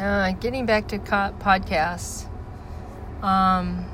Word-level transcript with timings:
uh, 0.00 0.32
getting 0.32 0.64
back 0.64 0.88
to 0.88 0.98
co- 0.98 1.34
podcasts, 1.38 2.26
um, 3.22 3.84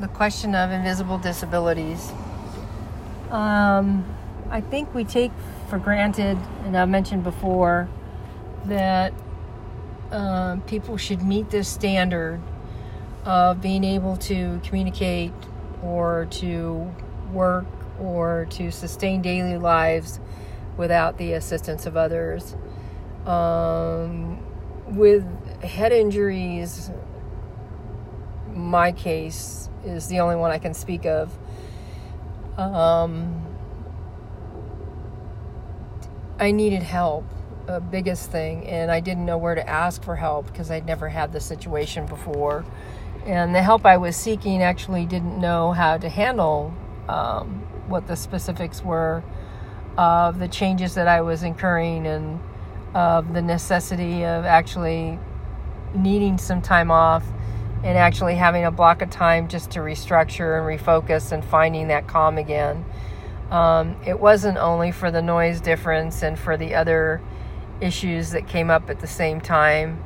the 0.00 0.08
question 0.08 0.54
of 0.54 0.70
invisible 0.70 1.18
disabilities. 1.18 2.10
Um, 3.30 4.04
I 4.50 4.60
think 4.62 4.94
we 4.94 5.04
take 5.04 5.32
for 5.68 5.78
granted, 5.78 6.38
and 6.64 6.76
I've 6.76 6.88
mentioned 6.88 7.22
before, 7.22 7.88
that 8.64 9.12
uh, 10.10 10.56
people 10.66 10.96
should 10.96 11.22
meet 11.22 11.50
this 11.50 11.68
standard 11.68 12.40
of 13.24 13.60
being 13.60 13.84
able 13.84 14.16
to 14.16 14.60
communicate 14.64 15.32
or 15.82 16.26
to 16.30 16.92
work 17.32 17.66
or 18.00 18.46
to 18.50 18.72
sustain 18.72 19.20
daily 19.20 19.58
lives 19.58 20.18
without 20.76 21.18
the 21.18 21.34
assistance 21.34 21.84
of 21.84 21.96
others. 21.96 22.56
Um, 23.26 24.38
with 24.90 25.24
head 25.62 25.92
injuries, 25.92 26.90
my 28.52 28.92
case 28.92 29.68
is 29.84 30.08
the 30.08 30.20
only 30.20 30.36
one 30.36 30.50
I 30.50 30.58
can 30.58 30.74
speak 30.74 31.06
of. 31.06 31.36
Um, 32.56 33.46
I 36.38 36.50
needed 36.50 36.82
help, 36.82 37.24
a 37.68 37.80
biggest 37.80 38.30
thing, 38.30 38.66
and 38.66 38.90
I 38.90 39.00
didn't 39.00 39.24
know 39.24 39.38
where 39.38 39.54
to 39.54 39.68
ask 39.68 40.02
for 40.02 40.16
help 40.16 40.46
because 40.46 40.70
I'd 40.70 40.86
never 40.86 41.08
had 41.08 41.32
the 41.32 41.40
situation 41.40 42.06
before. 42.06 42.64
And 43.26 43.54
the 43.54 43.62
help 43.62 43.84
I 43.84 43.96
was 43.96 44.16
seeking 44.16 44.62
actually 44.62 45.06
didn't 45.06 45.38
know 45.38 45.72
how 45.72 45.98
to 45.98 46.08
handle 46.08 46.74
um, 47.08 47.66
what 47.86 48.06
the 48.06 48.16
specifics 48.16 48.82
were 48.82 49.22
of 49.98 50.38
the 50.38 50.48
changes 50.48 50.94
that 50.94 51.08
I 51.08 51.20
was 51.20 51.42
incurring 51.42 52.06
and 52.06 52.40
of 52.94 53.32
the 53.32 53.42
necessity 53.42 54.24
of 54.24 54.44
actually 54.44 55.18
needing 55.94 56.38
some 56.38 56.62
time 56.62 56.90
off 56.90 57.24
and 57.82 57.96
actually 57.96 58.34
having 58.34 58.64
a 58.64 58.70
block 58.70 59.00
of 59.02 59.10
time 59.10 59.48
just 59.48 59.70
to 59.72 59.80
restructure 59.80 60.58
and 60.58 60.80
refocus 60.80 61.32
and 61.32 61.44
finding 61.44 61.88
that 61.88 62.06
calm 62.06 62.36
again. 62.36 62.84
Um, 63.50 63.96
it 64.06 64.20
wasn't 64.20 64.58
only 64.58 64.92
for 64.92 65.10
the 65.10 65.22
noise 65.22 65.60
difference 65.60 66.22
and 66.22 66.38
for 66.38 66.56
the 66.56 66.74
other 66.74 67.20
issues 67.80 68.30
that 68.30 68.46
came 68.46 68.70
up 68.70 68.90
at 68.90 69.00
the 69.00 69.06
same 69.06 69.40
time, 69.40 70.02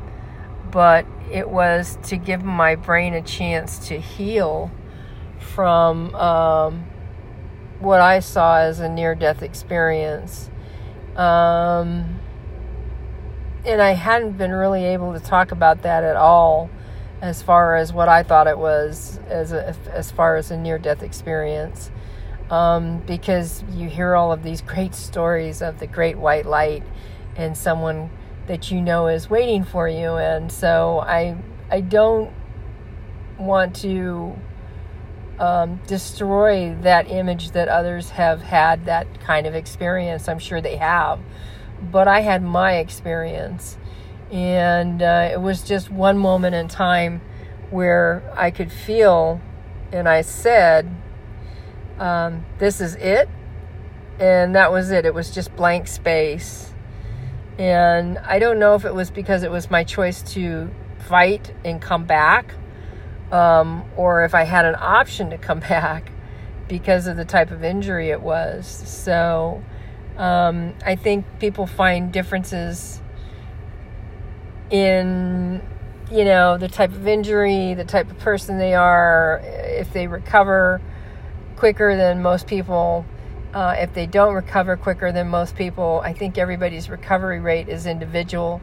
but 0.70 1.04
it 1.30 1.48
was 1.48 1.98
to 2.04 2.16
give 2.16 2.44
my 2.44 2.74
brain 2.76 3.12
a 3.12 3.22
chance 3.22 3.88
to 3.88 3.98
heal 3.98 4.70
from 5.38 6.14
um, 6.14 6.84
what 7.80 8.00
I 8.00 8.20
saw 8.20 8.58
as 8.58 8.80
a 8.80 8.88
near 8.88 9.14
death 9.14 9.42
experience. 9.42 10.48
Um, 11.16 12.20
and 13.64 13.80
I 13.80 13.92
hadn't 13.92 14.36
been 14.36 14.52
really 14.52 14.84
able 14.84 15.12
to 15.12 15.20
talk 15.20 15.52
about 15.52 15.82
that 15.82 16.04
at 16.04 16.16
all 16.16 16.70
as 17.20 17.42
far 17.42 17.76
as 17.76 17.92
what 17.92 18.08
I 18.08 18.22
thought 18.22 18.46
it 18.46 18.58
was 18.58 19.18
as 19.28 19.52
a, 19.52 19.74
as 19.90 20.10
far 20.10 20.36
as 20.36 20.50
a 20.50 20.56
near 20.56 20.78
death 20.78 21.02
experience. 21.02 21.90
Um, 22.50 22.98
because 23.06 23.64
you 23.70 23.88
hear 23.88 24.14
all 24.14 24.30
of 24.32 24.42
these 24.42 24.60
great 24.60 24.94
stories 25.06 25.62
of 25.62 25.78
the 25.78 25.86
great 25.86 26.18
white 26.18 26.46
light 26.46 26.82
and 27.36 27.56
someone 27.56 28.10
that 28.46 28.70
you 28.70 28.80
know 28.80 29.08
is 29.08 29.30
waiting 29.30 29.64
for 29.64 29.88
you. 29.88 30.16
And 30.16 30.52
so 30.52 31.00
I 31.00 31.36
I 31.70 31.80
don't 31.80 32.32
want 33.38 33.74
to 33.76 34.36
um, 35.38 35.80
destroy 35.86 36.74
that 36.82 37.10
image 37.10 37.50
that 37.52 37.68
others 37.68 38.10
have 38.10 38.42
had 38.42 38.84
that 38.84 39.20
kind 39.20 39.46
of 39.46 39.54
experience. 39.54 40.28
I'm 40.28 40.38
sure 40.38 40.60
they 40.60 40.76
have, 40.76 41.20
but 41.80 42.08
I 42.08 42.20
had 42.20 42.42
my 42.42 42.76
experience, 42.76 43.76
and 44.30 45.02
uh, 45.02 45.28
it 45.32 45.40
was 45.40 45.62
just 45.62 45.90
one 45.90 46.18
moment 46.18 46.54
in 46.54 46.68
time 46.68 47.20
where 47.70 48.22
I 48.36 48.50
could 48.50 48.72
feel, 48.72 49.40
and 49.92 50.08
I 50.08 50.22
said, 50.22 50.88
um, 51.98 52.44
This 52.58 52.80
is 52.80 52.94
it. 52.96 53.28
And 54.18 54.54
that 54.54 54.70
was 54.70 54.90
it. 54.92 55.04
It 55.04 55.12
was 55.12 55.30
just 55.32 55.54
blank 55.56 55.88
space. 55.88 56.72
And 57.58 58.18
I 58.18 58.38
don't 58.38 58.58
know 58.58 58.74
if 58.74 58.84
it 58.84 58.94
was 58.94 59.10
because 59.10 59.42
it 59.42 59.50
was 59.50 59.70
my 59.70 59.84
choice 59.84 60.22
to 60.34 60.70
fight 61.08 61.52
and 61.64 61.80
come 61.80 62.04
back 62.04 62.54
um, 63.30 63.84
or 63.96 64.24
if 64.24 64.34
I 64.34 64.44
had 64.44 64.64
an 64.64 64.76
option 64.78 65.30
to 65.30 65.38
come 65.38 65.60
back 65.68 66.10
because 66.68 67.06
of 67.06 67.16
the 67.16 67.24
type 67.24 67.50
of 67.50 67.62
injury 67.64 68.10
it 68.10 68.20
was. 68.20 68.66
So 68.66 69.62
um, 70.16 70.74
I 70.84 70.96
think 70.96 71.24
people 71.40 71.66
find 71.66 72.12
differences 72.12 73.00
in 74.70 75.62
you 76.10 76.24
know 76.24 76.58
the 76.58 76.68
type 76.68 76.90
of 76.92 77.06
injury, 77.06 77.74
the 77.74 77.84
type 77.84 78.10
of 78.10 78.18
person 78.18 78.58
they 78.58 78.74
are, 78.74 79.40
if 79.44 79.92
they 79.92 80.06
recover 80.06 80.80
quicker 81.56 81.96
than 81.96 82.22
most 82.22 82.46
people. 82.46 83.04
Uh, 83.52 83.76
if 83.78 83.94
they 83.94 84.04
don't 84.04 84.34
recover 84.34 84.76
quicker 84.76 85.12
than 85.12 85.28
most 85.28 85.54
people, 85.54 86.00
I 86.02 86.12
think 86.12 86.38
everybody's 86.38 86.90
recovery 86.90 87.38
rate 87.38 87.68
is 87.68 87.86
individual. 87.86 88.60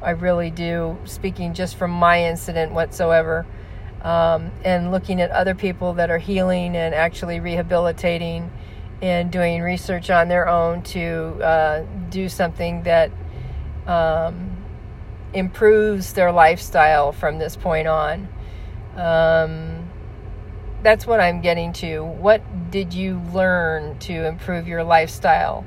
I 0.00 0.10
really 0.10 0.50
do, 0.50 0.96
speaking 1.04 1.52
just 1.52 1.76
from 1.76 1.90
my 1.90 2.24
incident 2.24 2.72
whatsoever 2.72 3.44
um, 4.02 4.50
and 4.64 4.90
looking 4.90 5.20
at 5.20 5.30
other 5.30 5.54
people 5.54 5.94
that 5.94 6.10
are 6.10 6.18
healing 6.18 6.76
and 6.76 6.94
actually 6.94 7.40
rehabilitating 7.40 8.50
and 9.02 9.30
doing 9.30 9.62
research 9.62 10.10
on 10.10 10.28
their 10.28 10.48
own 10.48 10.82
to 10.82 11.40
uh, 11.42 11.84
do 12.10 12.28
something 12.28 12.82
that 12.82 13.10
um, 13.86 14.50
improves 15.32 16.12
their 16.12 16.32
lifestyle 16.32 17.12
from 17.12 17.38
this 17.38 17.56
point 17.56 17.88
on. 17.88 18.28
Um, 18.96 19.88
that's 20.82 21.06
what 21.06 21.20
I'm 21.20 21.40
getting 21.40 21.72
to. 21.74 22.04
What 22.04 22.70
did 22.70 22.92
you 22.92 23.20
learn 23.32 23.98
to 24.00 24.26
improve 24.26 24.66
your 24.68 24.84
lifestyle 24.84 25.64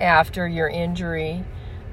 after 0.00 0.46
your 0.46 0.68
injury? 0.68 1.44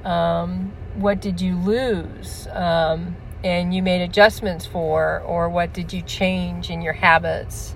Um, 0.03 0.73
what 0.95 1.21
did 1.21 1.41
you 1.41 1.55
lose? 1.55 2.47
Um, 2.51 3.15
and 3.43 3.73
you 3.73 3.83
made 3.83 4.01
adjustments 4.01 4.65
for, 4.65 5.21
or 5.21 5.49
what 5.49 5.73
did 5.73 5.91
you 5.91 6.01
change 6.01 6.69
in 6.69 6.81
your 6.81 6.93
habits 6.93 7.75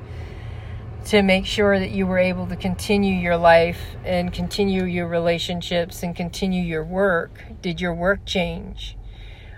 to 1.07 1.21
make 1.21 1.45
sure 1.45 1.79
that 1.79 1.91
you 1.91 2.05
were 2.05 2.17
able 2.17 2.47
to 2.47 2.55
continue 2.57 3.15
your 3.15 3.37
life 3.37 3.79
and 4.03 4.33
continue 4.33 4.83
your 4.83 5.07
relationships 5.07 6.03
and 6.03 6.13
continue 6.13 6.61
your 6.61 6.83
work? 6.83 7.45
Did 7.61 7.79
your 7.79 7.93
work 7.93 8.25
change? 8.25 8.97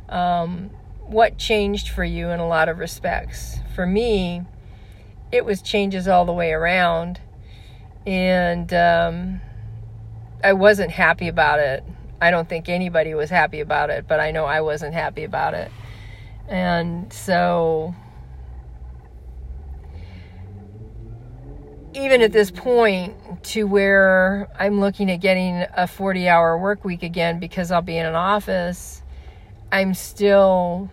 Um, 0.10 0.70
what 1.02 1.40
changed 1.40 1.90
for 1.90 2.04
you 2.04 2.30
in 2.30 2.40
a 2.40 2.48
lot 2.48 2.70
of 2.70 2.78
respects? 2.78 3.58
For 3.74 3.88
me, 3.88 4.44
it 5.32 5.44
was 5.44 5.64
changes 5.64 6.08
all 6.08 6.24
the 6.24 6.34
way 6.34 6.52
around, 6.52 7.20
and 8.06 8.72
um, 8.72 9.42
I 10.44 10.54
wasn't 10.54 10.92
happy 10.92 11.28
about 11.28 11.58
it. 11.58 11.84
I 12.22 12.30
don't 12.30 12.48
think 12.48 12.70
anybody 12.70 13.16
was 13.16 13.32
happy 13.32 13.60
about 13.60 13.90
it, 13.90 14.08
but 14.08 14.20
I 14.20 14.30
know 14.30 14.46
I 14.46 14.62
wasn't 14.62 14.94
happy 14.94 15.24
about 15.24 15.56
it. 15.56 15.72
And 16.48 17.12
so, 17.12 17.96
even 21.94 22.22
at 22.22 22.32
this 22.32 22.52
point, 22.52 23.16
to 23.44 23.64
where 23.64 24.48
I'm 24.60 24.80
looking 24.80 25.10
at 25.10 25.18
getting 25.18 25.66
a 25.76 25.88
40 25.88 26.28
hour 26.28 26.58
work 26.58 26.84
week 26.84 27.04
again 27.04 27.40
because 27.40 27.72
I'll 27.72 27.82
be 27.82 27.98
in 27.98 28.06
an 28.06 28.16
office, 28.16 29.02
I'm 29.72 29.94
still 29.94 30.90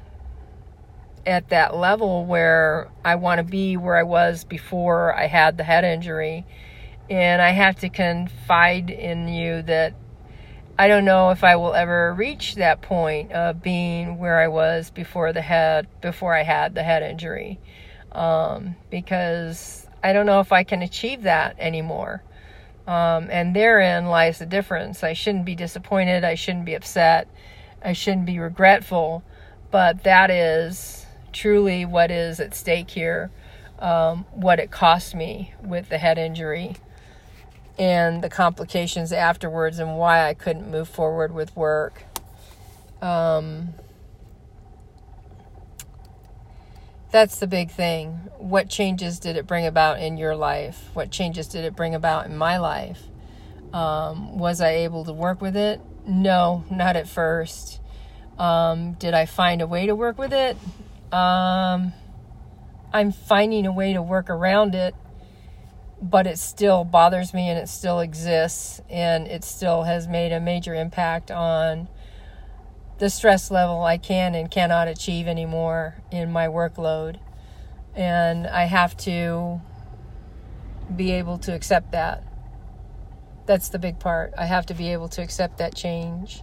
at 1.27 1.49
that 1.49 1.75
level 1.75 2.25
where 2.25 2.89
I 3.05 3.17
want 3.17 3.39
to 3.39 3.45
be 3.45 3.77
where 3.77 3.97
I 3.97 4.05
was 4.05 4.45
before 4.45 5.15
I 5.15 5.27
had 5.27 5.57
the 5.57 5.65
head 5.65 5.85
injury. 5.85 6.47
And 7.11 7.43
I 7.43 7.51
have 7.51 7.77
to 7.81 7.89
confide 7.89 8.91
in 8.91 9.29
you 9.29 9.63
that 9.63 9.95
I 10.79 10.89
don't 10.89 11.05
know 11.05 11.31
if 11.31 11.43
I 11.43 11.57
will 11.57 11.75
ever 11.75 12.13
reach 12.15 12.57
that 12.57 12.83
point 12.83 13.33
of 13.33 13.63
being 13.63 14.19
where 14.19 14.39
I 14.39 14.49
was 14.49 14.91
before 14.91 15.33
the 15.33 15.41
head 15.41 15.87
before 16.01 16.35
I 16.35 16.43
had 16.43 16.75
the 16.75 16.83
head 16.83 17.03
injury, 17.03 17.59
um, 18.13 18.77
because 18.91 19.87
I 20.07 20.13
don't 20.13 20.27
know 20.27 20.39
if 20.39 20.53
I 20.53 20.63
can 20.63 20.83
achieve 20.83 21.23
that 21.23 21.57
anymore. 21.59 22.23
Um, 22.87 23.29
and 23.29 23.57
therein 23.57 24.07
lies 24.07 24.39
the 24.39 24.47
difference. 24.47 25.03
I 25.03 25.15
shouldn't 25.15 25.45
be 25.45 25.57
disappointed. 25.57 26.23
I 26.23 26.37
shouldn't 26.37 26.65
be 26.65 26.75
upset. 26.75 27.27
I 27.83 27.93
shouldn't 27.93 28.27
be 28.27 28.39
regretful. 28.39 29.25
But 29.73 30.05
that 30.05 30.31
is 30.31 31.05
truly 31.33 31.85
what 31.85 32.13
is 32.13 32.39
at 32.39 32.55
stake 32.55 32.89
here. 32.89 33.33
Um, 33.81 34.25
what 34.31 34.61
it 34.61 34.71
cost 34.71 35.13
me 35.17 35.53
with 35.61 35.89
the 35.89 35.99
head 35.99 36.19
injury 36.19 36.77
and 37.77 38.23
the 38.23 38.31
complications 38.31 39.13
afterwards 39.13 39.81
and 39.81 39.99
why 39.99 40.29
I 40.29 40.35
couldn't 40.35 40.71
move 40.71 40.89
forward 40.89 41.35
with 41.35 41.55
work. 41.57 42.05
Um, 43.03 43.75
that's 47.17 47.39
the 47.39 47.47
big 47.47 47.71
thing. 47.71 48.11
What 48.37 48.69
changes 48.69 49.19
did 49.19 49.39
it 49.39 49.47
bring 49.47 49.65
about 49.65 50.01
in 50.01 50.19
your 50.19 50.37
life? 50.37 50.91
What 50.93 51.11
changes 51.11 51.49
did 51.49 51.65
it 51.65 51.75
bring 51.75 51.95
about 51.95 52.27
in 52.27 52.37
my 52.37 52.59
life? 52.59 53.03
Um, 53.73 54.39
was 54.39 54.61
I 54.61 54.69
able 54.85 55.03
to 55.07 55.15
work 55.15 55.41
with 55.41 55.57
it? 55.57 55.81
No, 56.07 56.63
not 56.71 56.95
at 56.95 57.09
first. 57.09 57.81
Um, 58.39 58.93
did 58.99 59.15
I 59.15 59.25
find 59.25 59.63
a 59.63 59.67
way 59.67 59.87
to 59.87 59.95
work 59.95 60.19
with 60.19 60.35
it? 60.35 60.59
Um, 61.11 61.95
I'm 62.93 63.13
finding 63.13 63.65
a 63.65 63.73
way 63.73 63.95
to 63.95 64.03
work 64.03 64.29
around 64.29 64.75
it, 64.75 64.95
but 66.03 66.27
it 66.27 66.39
still 66.39 66.85
bothers 66.85 67.33
me 67.33 67.49
and 67.49 67.59
it 67.59 67.71
still 67.71 68.01
exists 68.01 68.83
and 68.91 69.27
it 69.27 69.43
still 69.43 69.85
has 69.85 70.07
made 70.07 70.33
a 70.33 70.41
major 70.41 70.75
impact 70.75 71.31
on 71.31 71.89
the 72.99 73.11
stress 73.11 73.51
level 73.51 73.83
I 73.83 73.99
can 73.99 74.35
and 74.35 74.51
cannot 74.51 74.89
achieve 74.89 75.27
anymore 75.27 75.97
in 76.11 76.33
my 76.33 76.47
workload. 76.47 77.19
And 77.95 78.47
I 78.47 78.65
have 78.65 78.97
to 78.99 79.61
be 80.95 81.13
able 81.13 81.39
to 81.39 81.55
accept 81.55 81.93
that. 81.93 82.23
That's 83.47 83.69
the 83.69 83.79
big 83.79 83.99
part. 83.99 84.33
I 84.37 84.47
have 84.47 84.67
to 84.67 84.75
be 84.75 84.93
able 84.93 85.09
to 85.11 85.23
accept 85.23 85.59
that 85.59 85.75
change. 85.75 86.43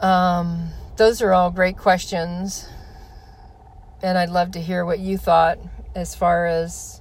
Um, 0.00 0.70
those 0.96 1.22
are 1.22 1.32
all 1.32 1.50
great 1.50 1.76
questions. 1.76 2.68
And 4.02 4.18
I'd 4.18 4.30
love 4.30 4.52
to 4.52 4.60
hear 4.60 4.84
what 4.84 4.98
you 4.98 5.16
thought 5.16 5.58
as 5.94 6.14
far 6.14 6.46
as 6.46 7.00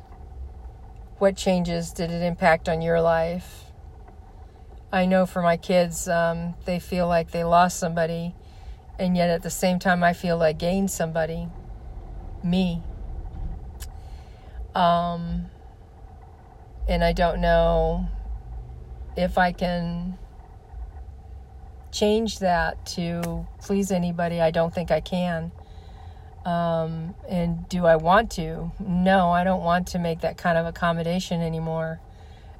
what 1.17 1.35
changes 1.35 1.91
did 1.91 2.11
it 2.11 2.21
impact 2.21 2.69
on 2.69 2.81
your 2.81 3.01
life. 3.01 3.62
I 4.93 5.07
know 5.07 5.25
for 5.25 5.41
my 5.41 5.57
kids, 5.57 6.07
um, 6.07 6.53
they 6.65 6.79
feel 6.79 7.07
like 7.07 7.31
they 7.31 7.43
lost 7.43 7.79
somebody, 7.79 8.35
and 8.99 9.17
yet 9.17 9.31
at 9.31 9.41
the 9.41 9.49
same 9.49 9.79
time, 9.79 10.03
I 10.03 10.13
feel 10.13 10.37
like 10.37 10.59
gained 10.59 10.91
somebody 10.91 11.47
me. 12.43 12.83
Um, 14.75 15.47
and 16.87 17.03
I 17.03 17.11
don't 17.11 17.41
know 17.41 18.07
if 19.17 19.39
I 19.39 19.51
can 19.51 20.19
change 21.91 22.37
that 22.39 22.85
to 22.85 23.47
please 23.61 23.91
anybody. 23.91 24.41
I 24.41 24.51
don't 24.51 24.73
think 24.73 24.91
I 24.91 25.01
can. 25.01 25.51
Um, 26.45 27.15
and 27.27 27.67
do 27.67 27.87
I 27.87 27.95
want 27.95 28.29
to? 28.33 28.71
No, 28.79 29.31
I 29.31 29.43
don't 29.43 29.63
want 29.63 29.87
to 29.89 29.99
make 29.99 30.21
that 30.21 30.37
kind 30.37 30.55
of 30.55 30.67
accommodation 30.67 31.41
anymore. 31.41 31.99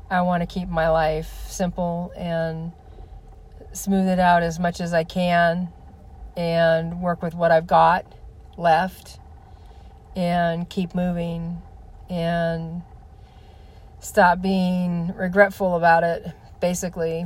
I 0.09 0.21
want 0.21 0.41
to 0.41 0.47
keep 0.47 0.69
my 0.69 0.89
life 0.89 1.45
simple 1.47 2.11
and 2.15 2.71
smooth 3.71 4.07
it 4.07 4.19
out 4.19 4.43
as 4.43 4.59
much 4.59 4.79
as 4.79 4.93
I 4.93 5.03
can 5.03 5.69
and 6.35 7.01
work 7.01 7.21
with 7.21 7.33
what 7.33 7.51
I've 7.51 7.67
got 7.67 8.05
left 8.57 9.19
and 10.15 10.69
keep 10.69 10.93
moving 10.93 11.61
and 12.09 12.83
stop 13.99 14.41
being 14.41 15.13
regretful 15.15 15.75
about 15.75 16.03
it, 16.03 16.27
basically, 16.59 17.25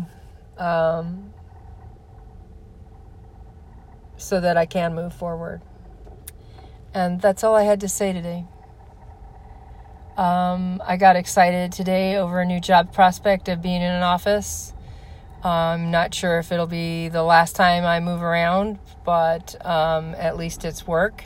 um, 0.58 1.34
so 4.16 4.40
that 4.40 4.56
I 4.56 4.66
can 4.66 4.96
move 4.96 5.14
forward. 5.14 5.62
And 6.94 7.20
that's 7.20 7.44
all 7.44 7.56
I 7.56 7.64
had 7.64 7.82
to 7.82 7.90
say 7.90 8.14
today. 8.14 8.46
Um, 10.18 10.82
I 10.84 10.98
got 10.98 11.16
excited 11.16 11.72
today 11.72 12.16
over 12.16 12.42
a 12.42 12.46
new 12.46 12.60
job 12.60 12.92
prospect 12.92 13.48
of 13.50 13.62
being 13.62 13.84
in 13.84 13.92
an 13.92 14.02
office. 14.02 14.74
I'm 15.44 15.92
not 15.92 16.16
sure 16.16 16.40
if 16.40 16.52
it'll 16.52 16.66
be 16.66 17.08
the 17.08 17.22
last 17.22 17.56
time 17.56 17.86
I 17.86 18.00
move 18.00 18.24
around, 18.24 18.80
but 19.06 19.56
um, 19.64 20.16
at 20.16 20.36
least 20.36 20.66
it's 20.66 20.88
work. 20.88 21.26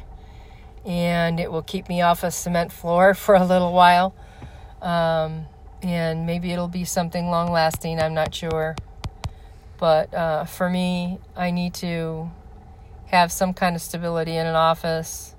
And 0.85 1.39
it 1.39 1.49
will 1.49 1.61
keep 1.61 1.87
me 1.87 2.01
off 2.01 2.25
a 2.25 2.31
cement 2.31 2.73
floor 2.73 3.13
for 3.15 3.33
a 3.33 3.45
little 3.45 3.71
while. 3.71 4.13
Um, 4.81 5.45
and 5.81 6.25
maybe 6.25 6.51
it'll 6.51 6.67
be 6.67 6.83
something 6.83 7.27
long 7.27 7.49
lasting, 7.49 8.01
I'm 8.01 8.13
not 8.13 8.35
sure. 8.35 8.75
But 9.77 10.13
uh, 10.13 10.43
for 10.43 10.69
me, 10.69 11.19
I 11.33 11.51
need 11.51 11.75
to 11.75 12.29
have 13.05 13.31
some 13.31 13.53
kind 13.53 13.73
of 13.73 13.81
stability 13.81 14.35
in 14.35 14.45
an 14.45 14.55
office 14.55 15.33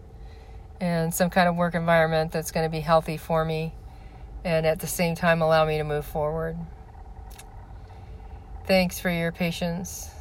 and 0.82 1.14
some 1.14 1.30
kind 1.30 1.48
of 1.48 1.54
work 1.54 1.76
environment 1.76 2.32
that's 2.32 2.50
going 2.50 2.66
to 2.66 2.70
be 2.70 2.80
healthy 2.80 3.16
for 3.16 3.44
me 3.44 3.72
and 4.44 4.66
at 4.66 4.80
the 4.80 4.86
same 4.88 5.14
time 5.14 5.40
allow 5.40 5.64
me 5.64 5.78
to 5.78 5.84
move 5.84 6.04
forward. 6.04 6.56
Thanks 8.66 8.98
for 8.98 9.08
your 9.08 9.30
patience. 9.30 10.11